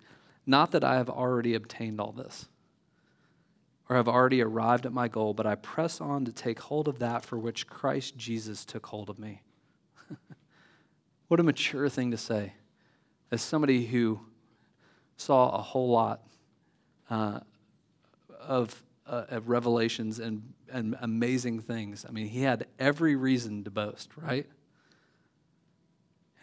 [0.45, 2.47] Not that I have already obtained all this
[3.89, 6.99] or have already arrived at my goal, but I press on to take hold of
[6.99, 9.41] that for which Christ Jesus took hold of me.
[11.27, 12.53] what a mature thing to say.
[13.29, 14.21] As somebody who
[15.17, 16.21] saw a whole lot
[17.09, 17.41] uh,
[18.39, 23.71] of, uh, of revelations and, and amazing things, I mean, he had every reason to
[23.71, 24.47] boast, right?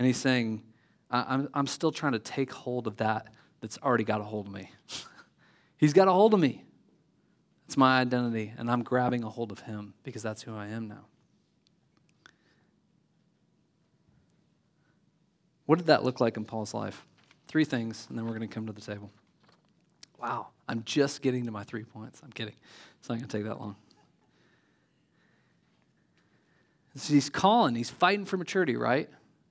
[0.00, 0.62] And he's saying,
[1.10, 3.26] I'm, I'm still trying to take hold of that
[3.60, 4.70] that's already got a hold of me.
[5.76, 6.64] he's got a hold of me.
[7.66, 10.88] It's my identity, and I'm grabbing a hold of Him because that's who I am
[10.88, 11.04] now.
[15.66, 17.04] What did that look like in Paul's life?
[17.46, 19.10] Three things, and then we're going to come to the table.
[20.18, 22.22] Wow, I'm just getting to my three points.
[22.24, 22.54] I'm kidding.
[23.00, 23.76] It's not going to take that long.
[26.96, 29.10] So he's calling, he's fighting for maturity, right?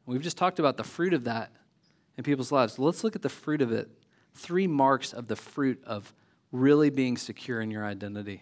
[0.10, 1.52] We've just talked about the fruit of that
[2.17, 2.80] in people's lives.
[2.80, 3.89] Let's look at the fruit of it.
[4.34, 6.12] Three marks of the fruit of
[6.52, 8.41] really being secure in your identity.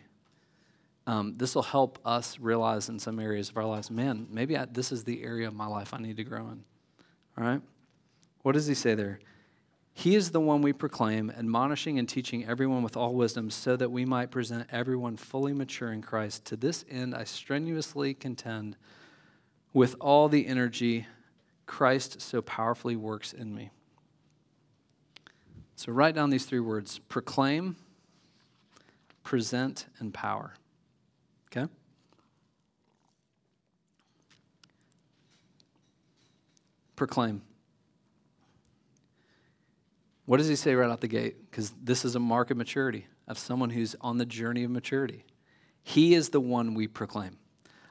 [1.06, 4.66] Um, this will help us realize in some areas of our lives, man, maybe I,
[4.66, 6.64] this is the area of my life I need to grow in.
[7.38, 7.62] All right?
[8.44, 9.20] What does he say there?
[9.94, 13.92] He is the one we proclaim, admonishing and teaching everyone with all wisdom, so that
[13.92, 16.46] we might present everyone fully mature in Christ.
[16.46, 18.78] To this end, I strenuously contend
[19.74, 21.08] with all the energy
[21.68, 23.70] Christ so powerfully works in me.
[25.76, 27.76] So write down these three words proclaim,
[29.24, 30.56] present, and power.
[31.52, 31.72] Okay?
[36.96, 37.44] Proclaim.
[40.26, 41.50] What does he say right out the gate?
[41.50, 45.26] Because this is a mark of maturity, of someone who's on the journey of maturity.
[45.84, 47.38] He is the one we proclaim.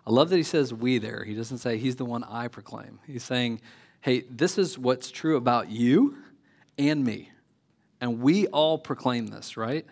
[0.06, 1.24] I love that he says we there.
[1.24, 3.00] He doesn't say he's the one I proclaim.
[3.06, 3.60] He's saying,
[4.00, 6.16] hey, this is what's true about you
[6.78, 7.30] and me.
[8.00, 9.84] And we all proclaim this, right?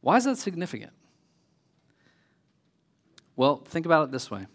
[0.00, 0.92] Why is that significant?
[3.34, 4.46] Well, think about it this way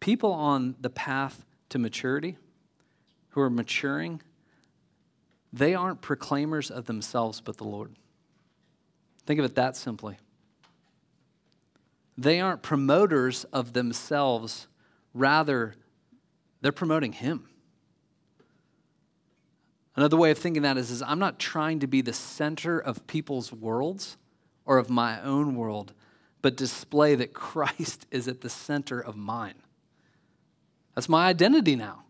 [0.00, 2.36] people on the path to maturity,
[3.30, 4.20] who are maturing,
[5.52, 7.94] they aren't proclaimers of themselves but the Lord.
[9.24, 10.16] Think of it that simply.
[12.16, 14.68] They aren't promoters of themselves,
[15.14, 15.74] rather,
[16.60, 17.48] they're promoting Him.
[19.96, 23.06] Another way of thinking that is, is I'm not trying to be the center of
[23.06, 24.16] people's worlds
[24.64, 25.92] or of my own world,
[26.40, 29.54] but display that Christ is at the center of mine.
[30.94, 32.04] That's my identity now.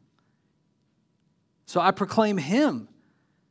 [1.66, 2.88] So I proclaim him.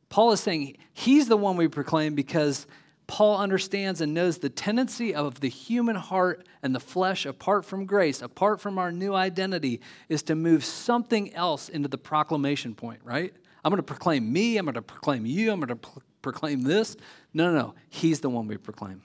[0.08, 2.66] Paul is saying he's the one we proclaim because
[3.12, 7.84] Paul understands and knows the tendency of the human heart and the flesh, apart from
[7.84, 13.00] grace, apart from our new identity, is to move something else into the proclamation point,
[13.04, 13.34] right?
[13.62, 16.62] I'm going to proclaim me, I'm going to proclaim you, I'm going to pro- proclaim
[16.62, 16.96] this.
[17.34, 17.74] No, no, no.
[17.90, 19.02] He's the one we proclaim.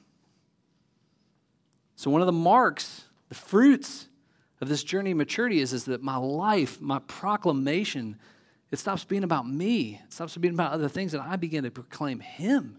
[1.98, 4.08] So, one of the marks, the fruits
[4.62, 8.18] of this journey of maturity is, is that my life, my proclamation,
[8.72, 10.00] it stops being about me.
[10.06, 12.78] It stops being about other things, and I begin to proclaim Him.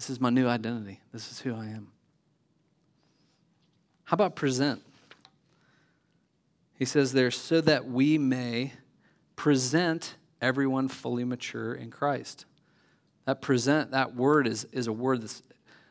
[0.00, 0.98] This is my new identity.
[1.12, 1.88] This is who I am.
[4.04, 4.82] How about present?
[6.72, 8.72] He says there, so that we may
[9.36, 12.46] present everyone fully mature in Christ.
[13.26, 15.42] That present, that word is, is a word that's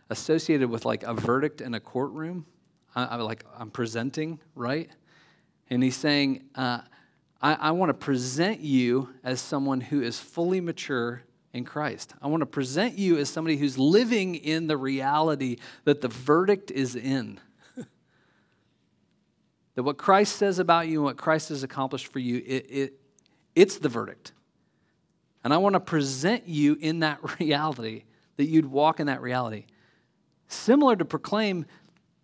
[0.09, 2.47] associated with like a verdict in a courtroom.
[2.95, 4.89] I, am like, I'm presenting, right?
[5.69, 6.81] And he's saying, uh,
[7.43, 11.21] I, I want to present you as someone who is fully mature
[11.53, 12.13] in Christ.
[12.21, 16.71] I want to present you as somebody who's living in the reality that the verdict
[16.71, 17.39] is in.
[19.75, 22.93] that what Christ says about you and what Christ has accomplished for you, it, it,
[23.55, 24.33] it's the verdict.
[25.43, 28.03] And I want to present you in that reality,
[28.37, 29.65] that you'd walk in that reality.
[30.47, 31.65] Similar to proclaim,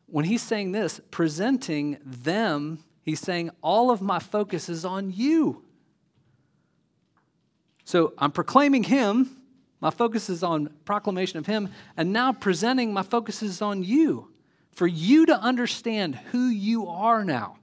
[0.05, 5.64] when he's saying this, presenting them, he's saying, All of my focus is on you.
[7.85, 9.37] So I'm proclaiming him,
[9.79, 14.29] my focus is on proclamation of him, and now presenting, my focus is on you,
[14.71, 17.57] for you to understand who you are now.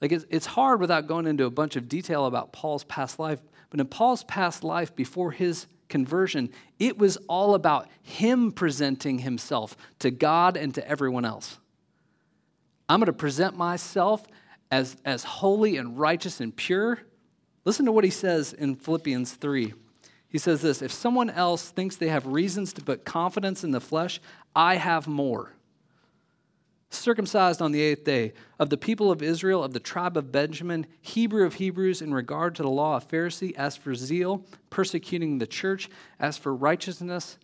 [0.00, 3.40] Like it's, it's hard without going into a bunch of detail about Paul's past life,
[3.70, 9.76] but in Paul's past life before his conversion, it was all about him presenting himself
[10.00, 11.58] to God and to everyone else.
[12.88, 14.26] I'm going to present myself
[14.70, 17.00] as, as holy and righteous and pure.
[17.64, 19.74] Listen to what he says in Philippians 3.
[20.28, 23.80] He says this If someone else thinks they have reasons to put confidence in the
[23.80, 24.20] flesh,
[24.54, 25.52] I have more
[26.90, 30.86] circumcised on the eighth day, of the people of Israel, of the tribe of Benjamin,
[31.00, 35.46] Hebrew of Hebrews, in regard to the law of Pharisee, as for zeal, persecuting the
[35.46, 37.38] church, as for righteousness,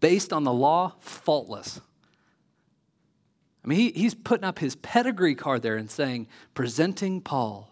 [0.00, 1.80] based on the law, faultless.
[3.68, 7.68] I mean, he, he's putting up his pedigree card there and saying, presenting Paul.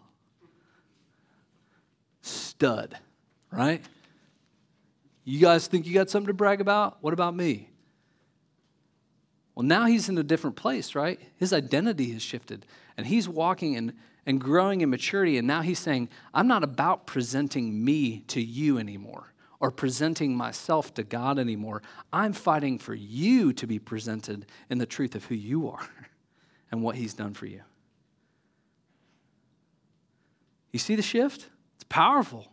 [2.21, 2.99] Stud,
[3.51, 3.83] right?
[5.25, 6.99] You guys think you got something to brag about?
[7.01, 7.71] What about me?
[9.55, 11.19] Well, now he's in a different place, right?
[11.39, 12.67] His identity has shifted,
[12.99, 13.95] and he's walking and,
[14.27, 15.39] and growing in maturity.
[15.39, 20.93] And now he's saying, I'm not about presenting me to you anymore or presenting myself
[20.95, 21.83] to God anymore.
[22.13, 25.89] I'm fighting for you to be presented in the truth of who you are
[26.71, 27.63] and what he's done for you.
[30.73, 31.49] You see the shift?
[31.77, 32.53] It's powerful.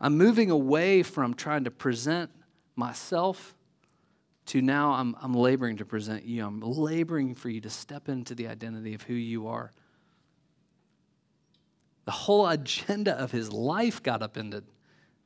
[0.00, 2.30] I'm moving away from trying to present
[2.76, 3.54] myself
[4.46, 6.44] to now I'm, I'm laboring to present you.
[6.44, 9.70] I'm laboring for you to step into the identity of who you are.
[12.04, 14.64] The whole agenda of his life got upended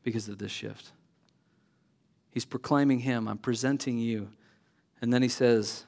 [0.03, 0.93] because of this shift.
[2.31, 4.29] He's proclaiming him, I'm presenting you.
[5.01, 5.87] And then he says,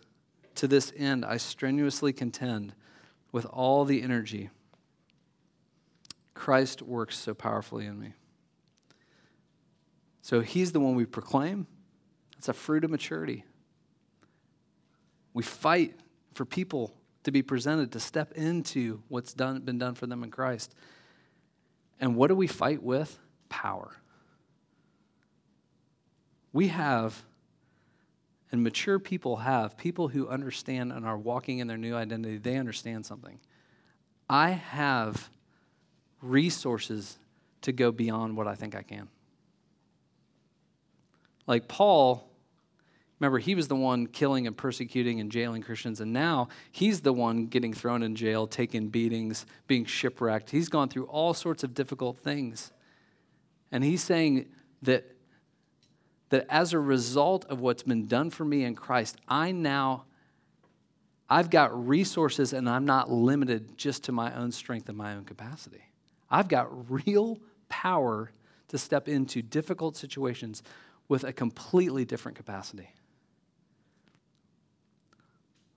[0.56, 2.74] To this end, I strenuously contend
[3.32, 4.50] with all the energy.
[6.34, 8.14] Christ works so powerfully in me.
[10.22, 11.66] So he's the one we proclaim.
[12.36, 13.44] That's a fruit of maturity.
[15.34, 15.94] We fight
[16.34, 16.94] for people
[17.28, 20.74] to be presented, to step into what's done, been done for them in Christ.
[22.00, 23.18] And what do we fight with?
[23.50, 23.96] Power.
[26.52, 27.22] We have,
[28.50, 32.56] and mature people have, people who understand and are walking in their new identity, they
[32.56, 33.38] understand something.
[34.28, 35.28] I have
[36.22, 37.18] resources
[37.62, 39.08] to go beyond what I think I can.
[41.46, 42.27] Like Paul
[43.20, 47.12] Remember, he was the one killing and persecuting and jailing Christians, and now he's the
[47.12, 50.50] one getting thrown in jail, taking beatings, being shipwrecked.
[50.50, 52.72] He's gone through all sorts of difficult things.
[53.72, 54.46] And he's saying
[54.82, 55.16] that,
[56.28, 60.04] that as a result of what's been done for me in Christ, I now,
[61.28, 65.24] I've got resources and I'm not limited just to my own strength and my own
[65.24, 65.82] capacity.
[66.30, 68.30] I've got real power
[68.68, 70.62] to step into difficult situations
[71.08, 72.90] with a completely different capacity.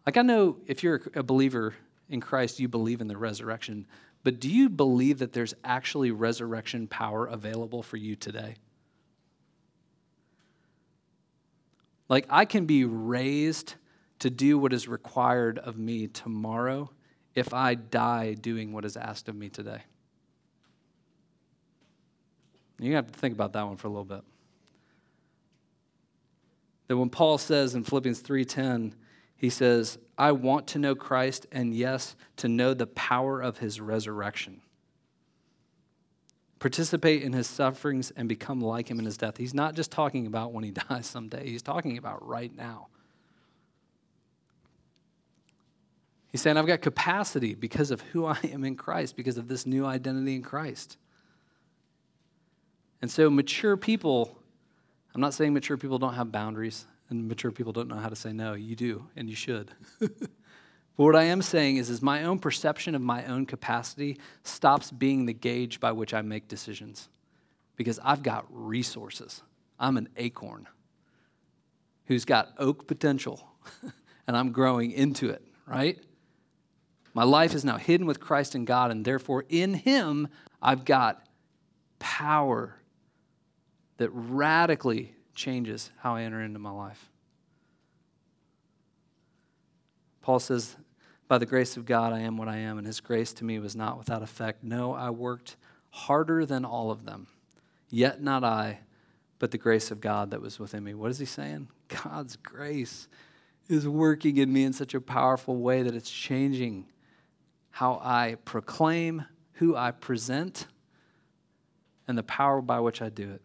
[0.05, 1.75] Like, I know if you're a believer
[2.09, 3.85] in Christ, you believe in the resurrection,
[4.23, 8.55] but do you believe that there's actually resurrection power available for you today?
[12.09, 13.75] Like, I can be raised
[14.19, 16.91] to do what is required of me tomorrow
[17.33, 19.83] if I die doing what is asked of me today.
[22.79, 24.23] You have to think about that one for a little bit.
[26.87, 28.93] That when Paul says in Philippians 3:10,
[29.41, 33.82] he says, I want to know Christ, and yes, to know the power of his
[33.82, 34.62] resurrection.
[36.60, 39.38] Participate in his sufferings and become like him in his death.
[39.38, 42.89] He's not just talking about when he dies someday, he's talking about right now.
[46.27, 49.65] He's saying, I've got capacity because of who I am in Christ, because of this
[49.65, 50.97] new identity in Christ.
[53.01, 54.38] And so, mature people,
[55.15, 58.15] I'm not saying mature people don't have boundaries and mature people don't know how to
[58.15, 58.54] say no.
[58.54, 59.71] You do, and you should.
[60.00, 60.30] but
[60.95, 65.26] what I am saying is, is my own perception of my own capacity stops being
[65.26, 67.10] the gauge by which I make decisions
[67.76, 69.43] because I've got resources.
[69.80, 70.67] I'm an acorn
[72.06, 73.47] who's got oak potential,
[74.28, 75.99] and I'm growing into it, right?
[77.14, 80.28] My life is now hidden with Christ in God, and therefore in Him,
[80.62, 81.26] I've got
[81.99, 82.76] power
[83.97, 87.09] that radically changes how I enter into my life.
[90.21, 90.75] Paul says,
[91.27, 93.59] By the grace of God, I am what I am, and his grace to me
[93.59, 94.63] was not without effect.
[94.63, 95.57] No, I worked
[95.89, 97.27] harder than all of them,
[97.89, 98.79] yet not I,
[99.39, 100.93] but the grace of God that was within me.
[100.93, 101.69] What is he saying?
[102.03, 103.07] God's grace
[103.67, 106.86] is working in me in such a powerful way that it's changing
[107.71, 110.67] how I proclaim, who I present,
[112.07, 113.41] and the power by which I do it.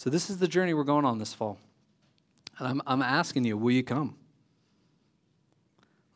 [0.00, 1.58] So, this is the journey we're going on this fall.
[2.58, 4.16] And I'm, I'm asking you, will you come?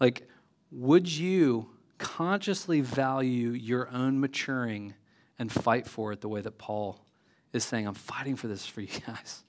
[0.01, 0.27] Like,
[0.71, 1.69] would you
[1.99, 4.95] consciously value your own maturing
[5.39, 7.05] and fight for it the way that Paul
[7.53, 9.44] is saying, I'm fighting for this for you guys?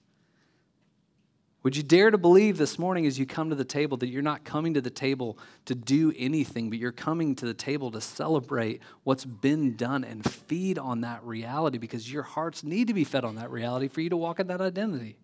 [1.65, 4.21] Would you dare to believe this morning as you come to the table that you're
[4.21, 8.01] not coming to the table to do anything, but you're coming to the table to
[8.01, 13.03] celebrate what's been done and feed on that reality because your hearts need to be
[13.03, 15.17] fed on that reality for you to walk in that identity?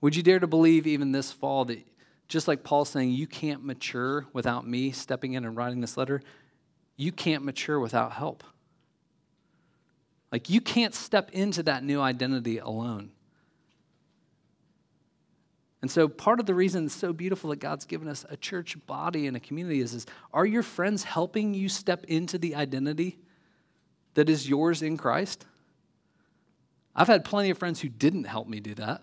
[0.00, 1.86] Would you dare to believe even this fall that
[2.26, 6.22] just like Paul's saying, you can't mature without me stepping in and writing this letter,
[6.96, 8.44] you can't mature without help.
[10.32, 13.10] Like you can't step into that new identity alone.
[15.84, 18.74] And so part of the reason it's so beautiful that God's given us a church
[18.86, 23.18] body and a community is, is are your friends helping you step into the identity
[24.14, 25.44] that is yours in Christ?
[26.96, 29.02] I've had plenty of friends who didn't help me do that,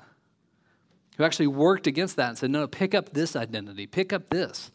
[1.18, 4.72] who actually worked against that and said, no, pick up this identity, pick up this.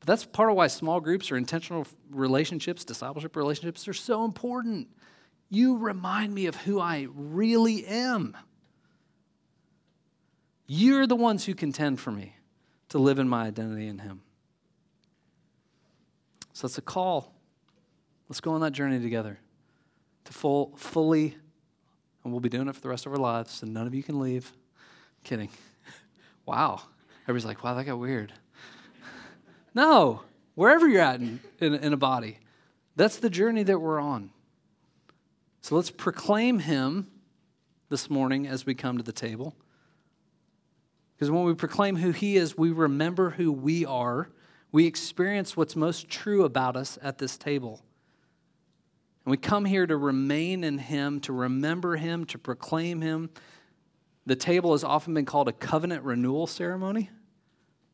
[0.00, 4.88] But that's part of why small groups or intentional relationships, discipleship relationships, are so important.
[5.50, 8.36] You remind me of who I really am.
[10.66, 12.36] You're the ones who contend for me
[12.88, 14.22] to live in my identity in Him.
[16.52, 17.34] So it's a call.
[18.28, 19.38] Let's go on that journey together
[20.24, 21.36] to full, fully,
[22.22, 24.02] and we'll be doing it for the rest of our lives, so none of you
[24.02, 24.52] can leave.
[25.24, 25.50] Kidding.
[26.44, 26.80] Wow.
[27.22, 28.32] Everybody's like, wow, that got weird.
[29.74, 30.22] no,
[30.56, 32.38] wherever you're at in, in, in a body,
[32.96, 34.30] that's the journey that we're on.
[35.60, 37.06] So let's proclaim Him
[37.90, 39.54] this morning as we come to the table.
[41.22, 44.28] Because when we proclaim who He is, we remember who we are.
[44.72, 47.80] We experience what's most true about us at this table.
[49.24, 53.30] And we come here to remain in Him, to remember Him, to proclaim Him.
[54.26, 57.08] The table has often been called a covenant renewal ceremony.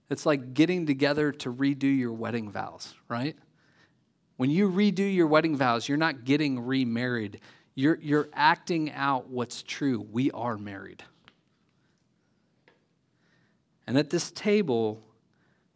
[0.09, 3.37] It's like getting together to redo your wedding vows, right?
[4.39, 7.41] When you redo your wedding vows, you're not getting remarried.
[7.75, 10.01] You're, you're acting out what's true.
[10.11, 11.05] We are married.
[13.89, 15.03] And at this table,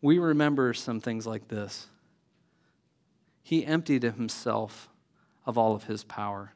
[0.03, 1.89] we remember some things like this
[3.43, 4.91] He emptied himself
[5.47, 6.53] of all of his power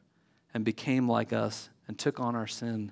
[0.53, 2.91] and became like us and took on our sin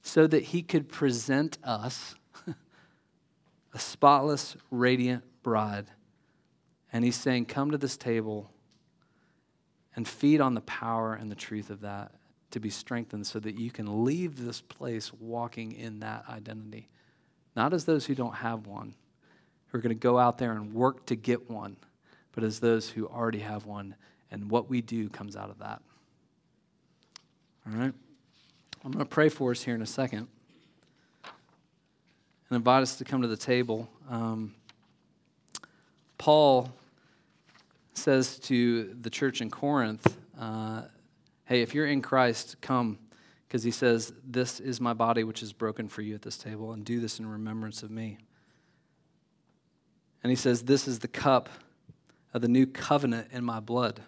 [0.00, 2.14] so that he could present us
[3.74, 5.86] a spotless, radiant bride.
[6.92, 8.52] And he's saying, Come to this table
[9.96, 12.12] and feed on the power and the truth of that
[12.52, 16.88] to be strengthened so that you can leave this place walking in that identity
[17.54, 18.94] not as those who don't have one,
[19.68, 21.76] who are going to go out there and work to get one,
[22.32, 23.94] but as those who already have one,
[24.30, 25.82] and what we do comes out of that.
[27.66, 27.92] All right?
[28.84, 30.26] I'm going to pray for us here in a second
[31.24, 33.88] and invite us to come to the table.
[34.10, 34.54] Um,
[36.18, 36.72] Paul
[37.94, 40.82] says to the church in Corinth, uh,
[41.44, 42.98] hey, if you're in Christ, come
[43.52, 46.72] because he says, This is my body which is broken for you at this table,
[46.72, 48.16] and do this in remembrance of me.
[50.22, 51.50] And he says, This is the cup
[52.32, 54.00] of the new covenant in my blood.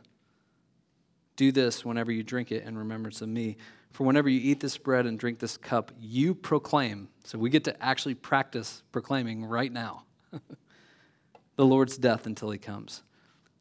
[1.36, 3.58] Do this whenever you drink it in remembrance of me.
[3.90, 7.10] For whenever you eat this bread and drink this cup, you proclaim.
[7.24, 10.04] So we get to actually practice proclaiming right now
[11.56, 13.02] the Lord's death until he comes.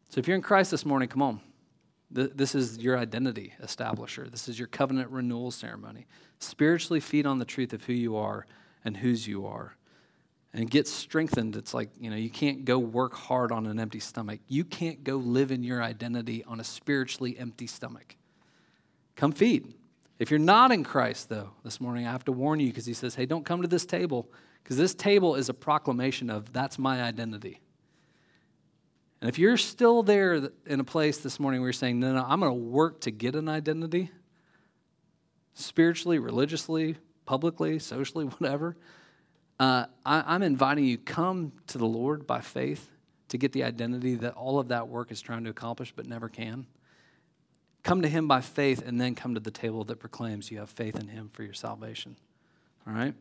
[0.08, 1.42] So if you're in Christ this morning, come on.
[2.14, 4.30] This is your identity establisher.
[4.30, 6.06] This is your covenant renewal ceremony.
[6.40, 8.46] Spiritually feed on the truth of who you are
[8.86, 9.76] and whose you are.
[10.54, 11.56] And get strengthened.
[11.56, 14.40] It's like, you know, you can't go work hard on an empty stomach.
[14.48, 18.16] You can't go live in your identity on a spiritually empty stomach.
[19.16, 19.74] Come feed.
[20.20, 22.94] If you're not in Christ, though, this morning, I have to warn you because he
[22.94, 24.30] says, hey, don't come to this table
[24.64, 27.60] because this table is a proclamation of that's my identity.
[29.24, 32.26] And if you're still there in a place this morning where you're saying, no, no,
[32.28, 34.12] I'm going to work to get an identity,
[35.54, 38.76] spiritually, religiously, publicly, socially, whatever,
[39.62, 42.92] uh, I, I'm inviting you, come to the Lord by faith
[43.30, 46.28] to get the identity that all of that work is trying to accomplish but never
[46.28, 46.68] can.
[47.82, 50.70] Come to Him by faith and then come to the table that proclaims you have
[50.70, 52.18] faith in Him for your salvation.
[52.86, 53.14] All right?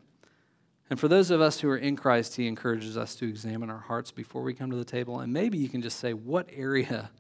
[0.93, 3.79] And for those of us who are in Christ, he encourages us to examine our
[3.79, 5.21] hearts before we come to the table.
[5.21, 7.11] And maybe you can just say, what area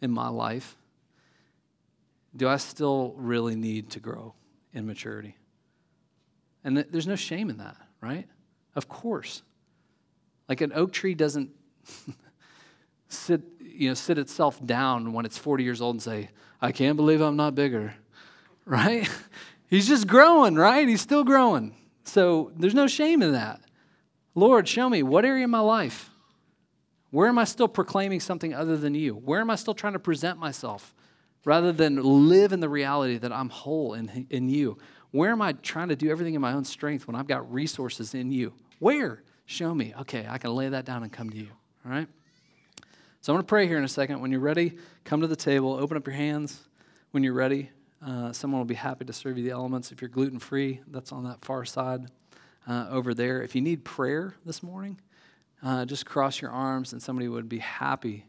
[0.00, 0.76] in my life
[2.34, 4.34] do I still really need to grow
[4.72, 5.36] in maturity?
[6.64, 8.26] And there's no shame in that, right?
[8.74, 9.44] Of course.
[10.48, 11.50] Like an oak tree doesn't
[13.08, 16.96] sit, you know, sit itself down when it's 40 years old and say, I can't
[16.96, 17.94] believe I'm not bigger,
[18.64, 19.08] right?
[19.68, 20.88] He's just growing, right?
[20.88, 21.76] He's still growing.
[22.10, 23.60] So there's no shame in that.
[24.34, 26.10] Lord, show me what area of my life
[27.10, 29.14] Where am I still proclaiming something other than you?
[29.14, 30.94] Where am I still trying to present myself
[31.44, 34.78] rather than live in the reality that I'm whole in, in you?
[35.12, 38.14] Where am I trying to do everything in my own strength when I've got resources
[38.14, 38.52] in you?
[38.78, 39.22] Where?
[39.46, 39.94] Show me.
[40.00, 41.48] Okay, I can lay that down and come to you.
[41.84, 42.08] All right?
[43.20, 44.20] So I'm going to pray here in a second.
[44.20, 46.68] When you're ready, come to the table, open up your hands.
[47.10, 47.70] When you're ready,
[48.04, 49.92] uh, someone will be happy to serve you the elements.
[49.92, 52.06] If you're gluten free, that's on that far side
[52.66, 53.42] uh, over there.
[53.42, 54.98] If you need prayer this morning,
[55.62, 58.26] uh, just cross your arms and somebody would be happy,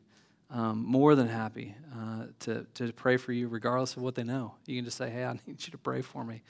[0.50, 4.56] um, more than happy, uh, to, to pray for you regardless of what they know.
[4.66, 6.42] You can just say, hey, I need you to pray for me.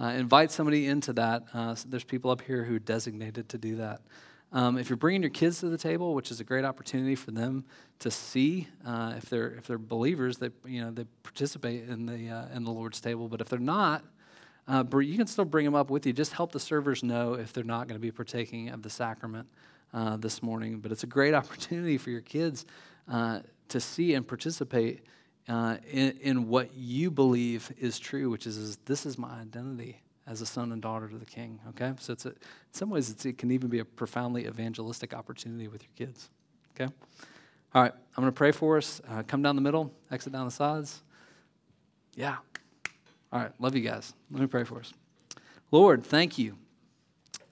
[0.00, 1.42] Uh, invite somebody into that.
[1.52, 4.02] Uh, so there's people up here who are designated to do that.
[4.50, 7.32] Um, if you're bringing your kids to the table, which is a great opportunity for
[7.32, 7.64] them
[7.98, 12.30] to see uh, if they're if they're believers, they you know they participate in the
[12.30, 13.28] uh, in the Lord's table.
[13.28, 14.04] But if they're not,
[14.66, 16.14] uh, you can still bring them up with you.
[16.14, 19.48] Just help the servers know if they're not going to be partaking of the sacrament
[19.92, 20.80] uh, this morning.
[20.80, 22.64] But it's a great opportunity for your kids
[23.10, 25.02] uh, to see and participate
[25.46, 30.00] uh, in, in what you believe is true, which is, is this is my identity
[30.28, 31.58] as a son and daughter to the king.
[31.70, 31.92] Okay?
[31.98, 32.36] So it's a, in
[32.72, 36.28] some ways, it can even be a profoundly evangelistic opportunity with your kids.
[36.74, 36.92] Okay?
[37.74, 39.00] All right, I'm going to pray for us.
[39.08, 41.02] Uh, come down the middle, exit down the sides.
[42.14, 42.36] Yeah.
[43.32, 44.14] All right, love you guys.
[44.30, 44.92] Let me pray for us.
[45.70, 46.56] Lord, thank you.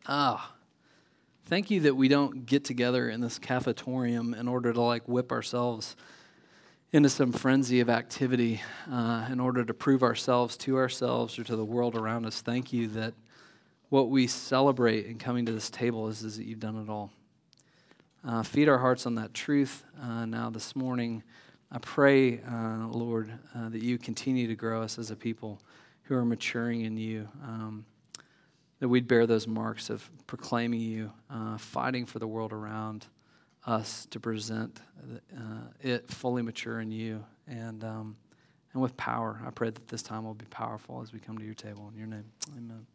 [0.06, 0.52] Ah,
[1.46, 5.32] thank you that we don't get together in this cafetorium in order to like whip
[5.32, 5.96] ourselves
[6.97, 11.55] into some frenzy of activity uh, in order to prove ourselves to ourselves or to
[11.55, 12.40] the world around us.
[12.40, 13.12] Thank you that
[13.90, 17.12] what we celebrate in coming to this table is, is that you've done it all.
[18.26, 21.22] Uh, feed our hearts on that truth uh, now this morning.
[21.70, 25.61] I pray, uh, Lord, uh, that you continue to grow us as a people
[26.05, 27.84] who are maturing in you, um,
[28.80, 33.05] that we'd bear those marks of proclaiming you, uh, fighting for the world around
[33.66, 34.80] us to present
[35.36, 35.40] uh,
[35.80, 38.16] it fully mature in you and, um,
[38.72, 39.40] and with power.
[39.46, 41.88] I pray that this time will be powerful as we come to your table.
[41.92, 42.24] In your name,
[42.56, 42.86] amen.